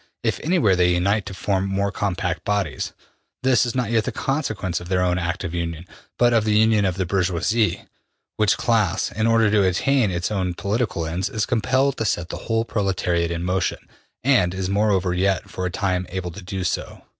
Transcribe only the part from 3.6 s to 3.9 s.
is